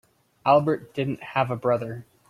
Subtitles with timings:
[0.47, 2.07] Albert didn't have a brother.